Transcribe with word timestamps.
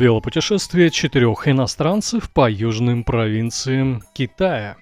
Велопутешествие 0.00 0.88
четырех 0.88 1.46
иностранцев 1.46 2.32
по 2.32 2.48
южным 2.48 3.04
провинциям 3.04 4.02
Китая. 4.14 4.78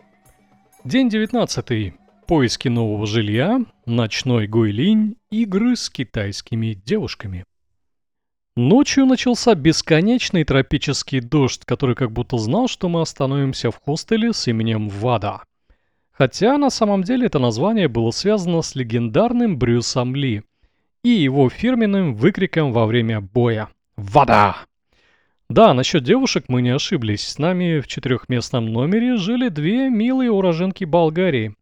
День 0.84 1.08
19. 1.08 1.92
Поиски 2.28 2.68
нового 2.68 3.04
жилья, 3.04 3.58
ночной 3.84 4.46
гуйлинь, 4.46 5.16
игры 5.32 5.74
с 5.74 5.90
китайскими 5.90 6.74
девушками. 6.74 7.44
Ночью 8.54 9.06
начался 9.06 9.56
бесконечный 9.56 10.44
тропический 10.44 11.18
дождь, 11.18 11.64
который 11.64 11.96
как 11.96 12.12
будто 12.12 12.38
знал, 12.38 12.68
что 12.68 12.88
мы 12.88 13.00
остановимся 13.00 13.72
в 13.72 13.80
хостеле 13.84 14.32
с 14.32 14.46
именем 14.46 14.88
Вада. 14.88 15.42
Хотя 16.12 16.56
на 16.58 16.70
самом 16.70 17.02
деле 17.02 17.26
это 17.26 17.40
название 17.40 17.88
было 17.88 18.12
связано 18.12 18.62
с 18.62 18.76
легендарным 18.76 19.58
Брюсом 19.58 20.14
Ли 20.14 20.44
и 21.02 21.08
его 21.08 21.50
фирменным 21.50 22.14
выкриком 22.14 22.70
во 22.70 22.86
время 22.86 23.20
боя 23.20 23.68
«Вода!». 23.96 24.67
Да, 25.48 25.72
насчет 25.72 26.04
девушек 26.04 26.44
мы 26.48 26.60
не 26.60 26.70
ошиблись. 26.70 27.26
С 27.26 27.38
нами 27.38 27.80
в 27.80 27.86
четырехместном 27.86 28.66
номере 28.70 29.16
жили 29.16 29.48
две 29.48 29.88
милые 29.88 30.30
уроженки 30.30 30.84
Болгарии. 30.84 31.54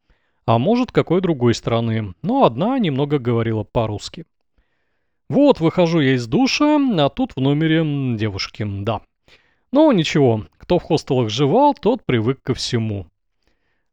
А 0.44 0.58
может, 0.58 0.90
какой 0.90 1.20
другой 1.20 1.54
страны. 1.54 2.14
Но 2.22 2.44
одна 2.44 2.78
немного 2.80 3.18
говорила 3.18 3.62
по-русски. 3.62 4.26
Вот, 5.28 5.60
выхожу 5.60 6.00
я 6.00 6.14
из 6.14 6.26
душа, 6.26 6.78
а 6.78 7.08
тут 7.08 7.32
в 7.36 7.40
номере 7.40 7.84
девушки, 8.16 8.66
да. 8.66 9.02
Но 9.72 9.92
ничего, 9.92 10.46
кто 10.56 10.78
в 10.78 10.82
хостелах 10.82 11.30
жевал, 11.30 11.74
тот 11.74 12.04
привык 12.04 12.42
ко 12.42 12.54
всему. 12.54 13.06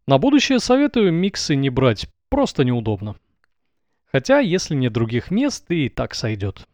На 0.07 0.17
будущее 0.17 0.59
советую 0.59 1.11
миксы 1.11 1.55
не 1.55 1.69
брать, 1.69 2.07
просто 2.29 2.63
неудобно. 2.63 3.15
Хотя, 4.11 4.39
если 4.39 4.75
нет 4.75 4.93
других 4.93 5.31
мест, 5.31 5.69
и 5.69 5.89
так 5.89 6.13
сойдет. 6.13 6.67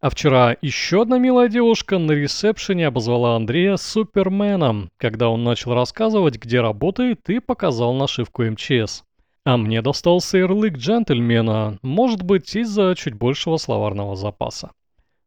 А 0.00 0.10
вчера 0.10 0.56
еще 0.62 1.02
одна 1.02 1.18
милая 1.18 1.48
девушка 1.48 1.98
на 1.98 2.12
ресепшене 2.12 2.86
обозвала 2.86 3.34
Андрея 3.34 3.76
Суперменом, 3.76 4.90
когда 4.96 5.28
он 5.28 5.42
начал 5.42 5.74
рассказывать, 5.74 6.36
где 6.36 6.60
работает 6.60 7.28
и 7.28 7.40
показал 7.40 7.94
нашивку 7.94 8.44
МЧС. 8.44 9.02
А 9.44 9.56
мне 9.56 9.82
достался 9.82 10.38
ярлык 10.38 10.76
джентльмена, 10.76 11.78
может 11.82 12.22
быть, 12.22 12.54
из-за 12.54 12.94
чуть 12.96 13.14
большего 13.14 13.56
словарного 13.56 14.14
запаса. 14.14 14.70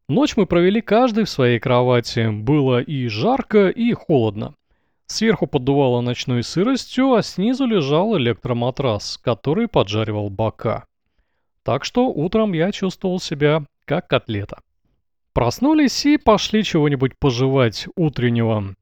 Ночь 0.08 0.38
мы 0.38 0.46
провели 0.46 0.80
каждый 0.80 1.24
в 1.24 1.30
своей 1.30 1.58
кровати. 1.58 2.30
Было 2.30 2.80
и 2.80 3.08
жарко, 3.08 3.68
и 3.68 3.92
холодно. 3.92 4.54
Сверху 5.04 5.46
поддувало 5.46 6.00
ночной 6.00 6.42
сыростью, 6.42 7.12
а 7.12 7.22
снизу 7.22 7.66
лежал 7.66 8.16
электроматрас, 8.16 9.18
который 9.18 9.68
поджаривал 9.68 10.30
бока. 10.30 10.86
Так 11.62 11.84
что 11.84 12.06
утром 12.08 12.54
я 12.54 12.72
чувствовал 12.72 13.20
себя 13.20 13.66
как 13.84 14.08
котлета. 14.08 14.58
Проснулись 15.32 16.04
и 16.04 16.18
пошли 16.18 16.62
чего-нибудь 16.62 17.18
пожевать 17.18 17.86
утреннего. 17.96 18.74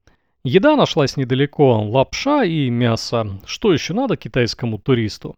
Еда 0.42 0.74
нашлась 0.74 1.16
недалеко, 1.16 1.80
лапша 1.82 2.44
и 2.44 2.70
мясо. 2.70 3.38
Что 3.44 3.72
еще 3.72 3.94
надо 3.94 4.16
китайскому 4.16 4.78
туристу? 4.78 5.36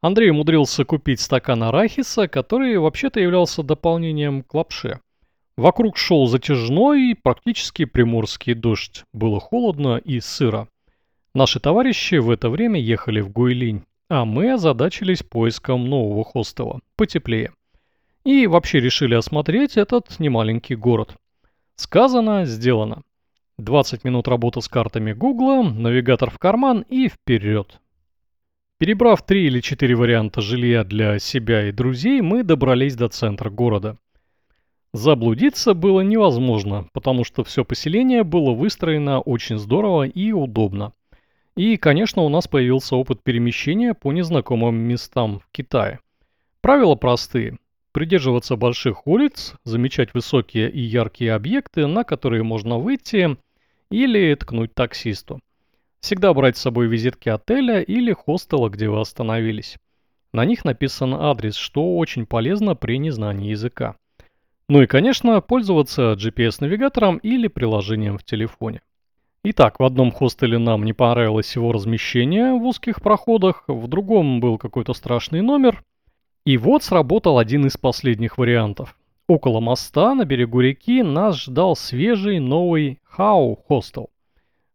Андрей 0.00 0.30
умудрился 0.30 0.84
купить 0.84 1.20
стакан 1.20 1.62
арахиса, 1.62 2.28
который 2.28 2.76
вообще-то 2.76 3.20
являлся 3.20 3.62
дополнением 3.62 4.42
к 4.42 4.52
лапше. 4.52 5.00
Вокруг 5.56 5.96
шел 5.96 6.26
затяжной, 6.26 7.16
практически 7.22 7.84
приморский 7.84 8.54
дождь. 8.54 9.04
Было 9.12 9.40
холодно 9.40 9.96
и 9.96 10.20
сыро. 10.20 10.68
Наши 11.34 11.58
товарищи 11.58 12.16
в 12.16 12.28
это 12.28 12.50
время 12.50 12.80
ехали 12.80 13.20
в 13.20 13.30
Гуйлинь, 13.30 13.84
а 14.10 14.24
мы 14.24 14.52
озадачились 14.52 15.22
поиском 15.22 15.88
нового 15.88 16.24
хостела, 16.24 16.80
потеплее. 16.96 17.52
И 18.24 18.46
вообще 18.46 18.80
решили 18.80 19.14
осмотреть 19.14 19.76
этот 19.76 20.18
немаленький 20.18 20.76
город. 20.76 21.14
Сказано, 21.76 22.46
сделано. 22.46 23.02
20 23.58 24.02
минут 24.04 24.28
работы 24.28 24.62
с 24.62 24.68
картами 24.68 25.12
Гугла, 25.12 25.62
навигатор 25.62 26.30
в 26.30 26.38
карман 26.38 26.86
и 26.88 27.08
вперед. 27.08 27.80
Перебрав 28.78 29.24
три 29.24 29.46
или 29.46 29.60
четыре 29.60 29.94
варианта 29.94 30.40
жилья 30.40 30.84
для 30.84 31.18
себя 31.18 31.68
и 31.68 31.72
друзей, 31.72 32.22
мы 32.22 32.42
добрались 32.42 32.96
до 32.96 33.08
центра 33.08 33.50
города. 33.50 33.98
Заблудиться 34.94 35.74
было 35.74 36.00
невозможно, 36.00 36.88
потому 36.92 37.24
что 37.24 37.44
все 37.44 37.64
поселение 37.64 38.24
было 38.24 38.52
выстроено 38.52 39.20
очень 39.20 39.58
здорово 39.58 40.04
и 40.04 40.32
удобно. 40.32 40.92
И, 41.56 41.76
конечно, 41.76 42.22
у 42.22 42.28
нас 42.28 42.48
появился 42.48 42.96
опыт 42.96 43.22
перемещения 43.22 43.92
по 43.92 44.12
незнакомым 44.12 44.76
местам 44.76 45.40
в 45.40 45.48
Китае. 45.52 46.00
Правила 46.60 46.94
простые 46.94 47.58
придерживаться 47.94 48.56
больших 48.56 49.06
улиц, 49.06 49.54
замечать 49.62 50.12
высокие 50.14 50.68
и 50.68 50.80
яркие 50.80 51.32
объекты, 51.32 51.86
на 51.86 52.02
которые 52.02 52.42
можно 52.42 52.76
выйти, 52.76 53.38
или 53.88 54.34
ткнуть 54.34 54.74
таксисту. 54.74 55.40
Всегда 56.00 56.34
брать 56.34 56.56
с 56.56 56.60
собой 56.60 56.88
визитки 56.88 57.28
отеля 57.28 57.80
или 57.80 58.12
хостела, 58.12 58.68
где 58.68 58.88
вы 58.88 59.00
остановились. 59.00 59.76
На 60.32 60.44
них 60.44 60.64
написан 60.64 61.14
адрес, 61.14 61.54
что 61.54 61.96
очень 61.96 62.26
полезно 62.26 62.74
при 62.74 62.98
незнании 62.98 63.50
языка. 63.50 63.94
Ну 64.68 64.82
и, 64.82 64.86
конечно, 64.86 65.40
пользоваться 65.40 66.14
GPS-навигатором 66.14 67.18
или 67.18 67.46
приложением 67.46 68.18
в 68.18 68.24
телефоне. 68.24 68.82
Итак, 69.44 69.78
в 69.78 69.84
одном 69.84 70.10
хостеле 70.10 70.58
нам 70.58 70.84
не 70.84 70.94
понравилось 70.94 71.54
его 71.54 71.70
размещение 71.70 72.54
в 72.54 72.64
узких 72.64 73.00
проходах, 73.00 73.64
в 73.68 73.86
другом 73.86 74.40
был 74.40 74.58
какой-то 74.58 74.94
страшный 74.94 75.42
номер– 75.42 75.84
и 76.44 76.56
вот 76.58 76.82
сработал 76.82 77.38
один 77.38 77.66
из 77.66 77.76
последних 77.76 78.38
вариантов. 78.38 78.96
Около 79.26 79.60
моста 79.60 80.14
на 80.14 80.24
берегу 80.24 80.60
реки 80.60 81.02
нас 81.02 81.42
ждал 81.42 81.76
свежий 81.76 82.38
новый 82.38 83.00
Хау 83.04 83.56
хостел. 83.56 84.10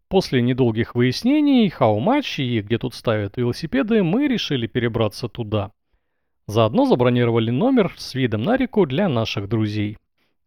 После 0.07 0.41
недолгих 0.41 0.95
выяснений, 0.95 1.69
хау-матч 1.69 2.39
и 2.39 2.61
где 2.61 2.79
тут 2.79 2.95
ставят 2.95 3.37
велосипеды, 3.37 4.01
мы 4.01 4.27
решили 4.27 4.65
перебраться 4.65 5.27
туда. 5.27 5.71
Заодно 6.47 6.85
забронировали 6.85 7.51
номер 7.51 7.93
с 7.95 8.15
видом 8.15 8.41
на 8.41 8.57
реку 8.57 8.87
для 8.87 9.07
наших 9.07 9.47
друзей. 9.47 9.97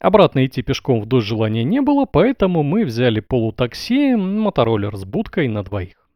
Обратно 0.01 0.45
идти 0.45 0.63
пешком 0.63 1.01
в 1.01 1.07
дождь 1.07 1.29
желания 1.29 1.63
не 1.63 1.81
было, 1.81 2.07
поэтому 2.07 2.65
мы 2.65 2.85
взяли 2.85 3.21
полутакси, 3.21 4.17
мотороллер 4.17 4.97
с 4.97 5.05
будкой 5.05 5.47
на 5.47 5.63
двоих. 5.63 6.11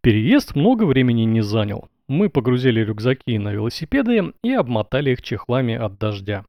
Переезд 0.00 0.54
много 0.54 0.84
времени 0.84 1.22
не 1.22 1.40
занял. 1.40 1.88
Мы 2.12 2.28
погрузили 2.28 2.80
рюкзаки 2.80 3.38
на 3.38 3.54
велосипеды 3.54 4.34
и 4.42 4.52
обмотали 4.52 5.12
их 5.12 5.22
чехлами 5.22 5.74
от 5.74 5.98
дождя. 5.98 6.44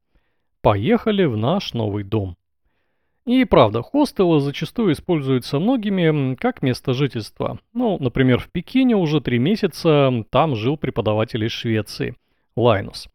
Поехали 0.61 1.23
в 1.23 1.37
наш 1.37 1.73
новый 1.73 2.03
дом. 2.03 2.35
И 3.25 3.45
правда, 3.45 3.81
хостелы 3.81 4.41
зачастую 4.41 4.91
используются 4.91 5.59
многими 5.59 6.35
как 6.35 6.63
место 6.63 6.93
жительства. 6.93 7.59
Ну, 7.71 7.97
например, 7.97 8.39
в 8.39 8.49
Пекине 8.51 8.97
уже 8.97 9.21
три 9.21 9.39
месяца 9.39 10.25
там 10.31 10.57
жил 10.57 10.75
преподаватель 10.75 11.45
из 11.45 11.53
Швеции, 11.53 12.17
Лайнус. 12.57 13.07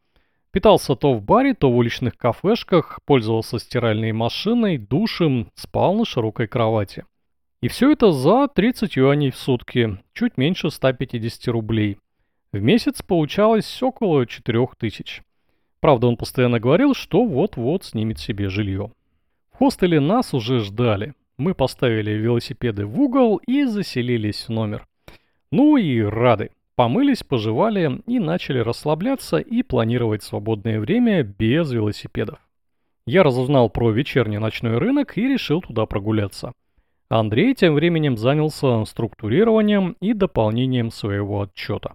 Питался 0.50 0.96
то 0.96 1.12
в 1.12 1.22
баре, 1.22 1.52
то 1.52 1.70
в 1.70 1.76
уличных 1.76 2.16
кафешках, 2.16 3.00
пользовался 3.04 3.58
стиральной 3.58 4.12
машиной, 4.12 4.78
душем, 4.78 5.50
спал 5.54 5.96
на 5.96 6.06
широкой 6.06 6.46
кровати. 6.46 7.04
И 7.60 7.68
все 7.68 7.92
это 7.92 8.10
за 8.10 8.48
30 8.48 8.96
юаней 8.96 9.32
в 9.32 9.36
сутки, 9.36 9.98
чуть 10.14 10.38
меньше 10.38 10.70
150 10.70 11.48
рублей. 11.48 11.98
В 12.50 12.62
месяц 12.62 13.02
получалось 13.02 13.82
около 13.82 14.24
4000. 14.24 15.22
Правда, 15.80 16.06
он 16.06 16.16
постоянно 16.16 16.58
говорил, 16.58 16.94
что 16.94 17.26
вот-вот 17.26 17.84
снимет 17.84 18.18
себе 18.18 18.48
жилье. 18.48 18.90
В 19.52 19.58
хостеле 19.58 20.00
нас 20.00 20.32
уже 20.32 20.60
ждали. 20.60 21.12
Мы 21.36 21.54
поставили 21.54 22.12
велосипеды 22.12 22.86
в 22.86 22.98
угол 22.98 23.36
и 23.46 23.64
заселились 23.64 24.46
в 24.46 24.48
номер. 24.48 24.86
Ну 25.52 25.76
и 25.76 26.00
рады. 26.00 26.50
Помылись, 26.74 27.22
пожевали 27.22 28.00
и 28.06 28.18
начали 28.18 28.60
расслабляться 28.60 29.36
и 29.36 29.62
планировать 29.62 30.22
свободное 30.22 30.80
время 30.80 31.24
без 31.24 31.70
велосипедов. 31.70 32.38
Я 33.06 33.24
разузнал 33.24 33.68
про 33.68 33.90
вечерний 33.90 34.38
ночной 34.38 34.78
рынок 34.78 35.18
и 35.18 35.28
решил 35.28 35.60
туда 35.60 35.84
прогуляться. 35.84 36.52
Андрей 37.10 37.54
тем 37.54 37.74
временем 37.74 38.16
занялся 38.16 38.84
структурированием 38.86 39.96
и 40.00 40.14
дополнением 40.14 40.90
своего 40.90 41.42
отчета 41.42 41.92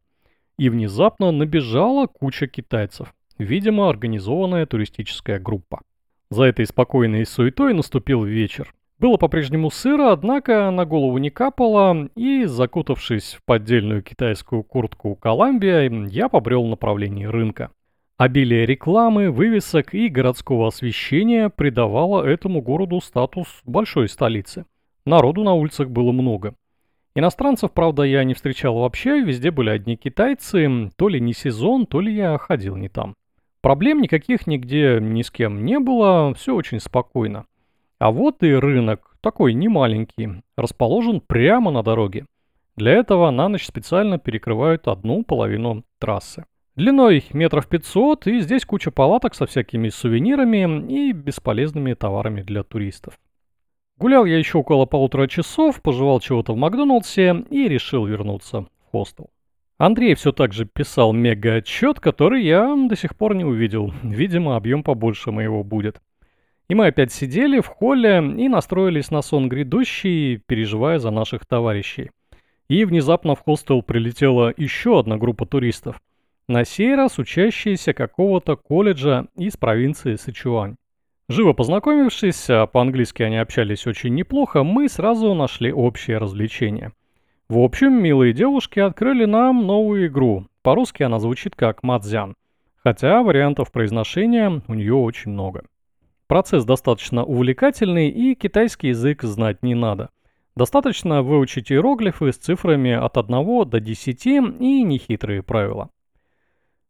и 0.64 0.70
внезапно 0.70 1.32
набежала 1.32 2.08
куча 2.08 2.48
китайцев, 2.48 3.14
видимо, 3.38 3.90
организованная 3.90 4.66
туристическая 4.66 5.38
группа. 5.38 5.82
За 6.30 6.46
этой 6.46 6.66
спокойной 6.66 7.26
суетой 7.26 7.74
наступил 7.74 8.24
вечер. 8.24 8.74
Было 8.98 9.18
по-прежнему 9.18 9.70
сыро, 9.70 10.14
однако 10.14 10.72
на 10.72 10.86
голову 10.86 11.18
не 11.18 11.30
капало, 11.30 12.08
и, 12.16 12.46
закутавшись 12.46 13.34
в 13.34 13.44
поддельную 13.44 14.04
китайскую 14.04 14.64
куртку 14.64 15.16
Коламбия, 15.16 15.90
я 16.08 16.30
побрел 16.30 16.64
в 16.64 16.70
направлении 16.70 17.26
рынка. 17.26 17.70
Обилие 18.16 18.66
рекламы, 18.66 19.32
вывесок 19.32 19.94
и 19.94 20.08
городского 20.08 20.70
освещения 20.70 21.50
придавало 21.50 22.24
этому 22.24 22.62
городу 22.62 23.02
статус 23.02 23.48
большой 23.66 24.08
столицы. 24.08 24.64
Народу 25.06 25.44
на 25.44 25.56
улицах 25.56 25.90
было 25.90 26.14
много. 26.14 26.56
Иностранцев, 27.16 27.72
правда, 27.72 28.04
я 28.04 28.24
не 28.24 28.34
встречал 28.34 28.76
вообще, 28.76 29.22
везде 29.22 29.52
были 29.52 29.70
одни 29.70 29.96
китайцы, 29.96 30.90
то 30.96 31.10
ли 31.10 31.22
не 31.22 31.34
сезон, 31.34 31.86
то 31.86 32.02
ли 32.02 32.14
я 32.14 32.38
ходил 32.40 32.76
не 32.76 32.90
там. 32.90 33.16
Проблем 33.62 34.02
никаких 34.02 34.48
нигде 34.48 35.00
ни 35.00 35.22
с 35.22 35.30
кем 35.30 35.64
не 35.64 35.80
было, 35.80 36.34
все 36.34 36.56
очень 36.56 36.80
спокойно. 36.80 37.46
А 38.00 38.12
вот 38.12 38.42
и 38.44 38.52
рынок, 38.54 39.16
такой 39.22 39.54
немаленький, 39.54 40.42
расположен 40.58 41.22
прямо 41.22 41.72
на 41.72 41.84
дороге. 41.84 42.26
Для 42.76 42.92
этого 42.94 43.30
на 43.30 43.48
ночь 43.48 43.66
специально 43.66 44.18
перекрывают 44.18 44.88
одну 44.88 45.24
половину 45.24 45.86
трассы. 46.00 46.46
Длиной 46.76 47.24
метров 47.32 47.68
500, 47.68 48.26
и 48.26 48.40
здесь 48.40 48.66
куча 48.66 48.90
палаток 48.90 49.36
со 49.36 49.46
всякими 49.46 49.90
сувенирами 49.90 50.92
и 50.92 51.12
бесполезными 51.12 51.94
товарами 51.94 52.42
для 52.42 52.64
туристов. 52.64 53.20
Гулял 54.04 54.26
я 54.26 54.38
еще 54.38 54.58
около 54.58 54.86
полутора 54.86 55.28
часов, 55.28 55.82
пожевал 55.82 56.20
чего-то 56.20 56.52
в 56.52 56.58
Макдоналдсе 56.58 57.46
и 57.50 57.70
решил 57.70 58.06
вернуться 58.06 58.64
в 58.64 58.92
хостел. 58.92 59.30
Андрей 59.78 60.14
все 60.16 60.34
так 60.34 60.52
же 60.52 60.66
писал 60.66 61.14
мега-отчет, 61.14 62.02
который 62.02 62.44
я 62.44 62.76
до 62.76 62.98
сих 62.98 63.16
пор 63.16 63.34
не 63.34 63.46
увидел. 63.46 63.94
Видимо, 64.04 64.58
объем 64.58 64.84
побольше 64.84 65.32
моего 65.32 65.64
будет. 65.64 66.02
И 66.68 66.76
мы 66.76 66.88
опять 66.88 67.14
сидели 67.14 67.62
в 67.62 67.68
холле 67.68 68.18
и 68.18 68.50
настроились 68.50 69.10
на 69.10 69.22
сон 69.22 69.48
грядущий, 69.48 70.36
переживая 70.36 71.00
за 71.00 71.10
наших 71.10 71.46
товарищей. 71.46 72.12
И 72.68 72.84
внезапно 72.84 73.36
в 73.36 73.40
хостел 73.40 73.82
прилетела 73.84 74.54
еще 74.58 75.00
одна 75.00 75.16
группа 75.16 75.46
туристов– 75.46 76.02
на 76.50 76.66
сей 76.66 76.94
раз 76.94 77.20
учащиеся 77.20 77.94
какого-то 77.94 78.58
колледжа 78.58 79.28
из 79.38 79.56
провинции 79.56 80.16
Сычуань. 80.16 80.76
Живо 81.34 81.54
познакомившись, 81.54 82.48
а 82.52 82.68
по-английски 82.68 83.24
они 83.24 83.38
общались 83.38 83.88
очень 83.88 84.14
неплохо, 84.14 84.62
мы 84.62 84.88
сразу 84.88 85.34
нашли 85.34 85.74
общее 85.74 86.20
развлечение. 86.20 86.92
В 87.50 87.58
общем, 87.58 87.92
милые 88.04 88.34
девушки 88.34 88.80
открыли 88.80 89.26
нам 89.26 89.66
новую 89.66 90.06
игру. 90.06 90.46
По-русски 90.62 91.02
она 91.02 91.20
звучит 91.20 91.56
как 91.56 91.82
«Мадзян», 91.82 92.36
хотя 92.76 93.24
вариантов 93.24 93.72
произношения 93.72 94.62
у 94.68 94.74
нее 94.76 94.94
очень 94.94 95.32
много. 95.32 95.64
Процесс 96.28 96.66
достаточно 96.66 97.24
увлекательный 97.24 98.10
и 98.10 98.36
китайский 98.36 98.90
язык 98.90 99.24
знать 99.24 99.64
не 99.64 99.74
надо. 99.74 100.12
Достаточно 100.56 101.24
выучить 101.24 101.72
иероглифы 101.72 102.32
с 102.32 102.38
цифрами 102.38 102.92
от 102.92 103.18
1 103.18 103.68
до 103.68 103.80
10 103.80 104.26
и 104.28 104.84
нехитрые 104.84 105.42
правила. 105.42 105.90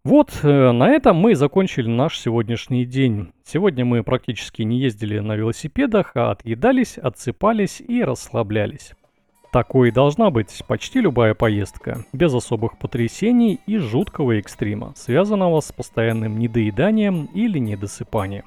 Вот, 0.05 0.37
э, 0.43 0.71
на 0.73 0.89
этом 0.89 1.15
мы 1.15 1.33
закончили 1.33 1.87
наш 1.87 2.19
сегодняшний 2.19 2.83
день. 2.83 3.31
Сегодня 3.45 3.85
мы 3.85 4.03
практически 4.03 4.61
не 4.61 4.77
ездили 4.79 5.19
на 5.19 5.37
велосипедах, 5.37 6.11
а 6.15 6.31
отъедались, 6.31 6.97
отсыпались 6.97 7.79
и 7.79 8.03
расслаблялись. 8.03 8.91
Такой 9.53 9.91
должна 9.91 10.29
быть 10.29 10.61
почти 10.67 10.99
любая 10.99 11.35
поездка, 11.35 12.03
без 12.11 12.33
особых 12.33 12.77
потрясений 12.79 13.61
и 13.65 13.77
жуткого 13.77 14.39
экстрима, 14.39 14.91
связанного 14.97 15.61
с 15.61 15.71
постоянным 15.71 16.37
недоеданием 16.37 17.29
или 17.33 17.57
недосыпанием. 17.59 18.43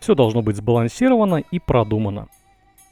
Все 0.00 0.14
должно 0.14 0.42
быть 0.42 0.56
сбалансировано 0.56 1.36
и 1.50 1.58
продумано. 1.60 2.28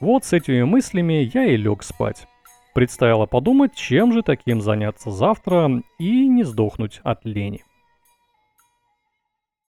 Вот 0.01 0.25
с 0.25 0.33
этими 0.33 0.63
мыслями 0.63 1.31
я 1.35 1.45
и 1.45 1.59
лег 1.59 1.83
спать. 1.83 2.27
Предстояло 2.73 3.27
подумать, 3.27 3.75
чем 3.75 4.15
же 4.15 4.23
таким 4.23 4.63
заняться 4.63 5.11
завтра 5.11 5.83
и 5.99 6.27
не 6.27 6.45
сдохнуть 6.45 7.01
от 7.03 7.27
лени. 7.27 7.65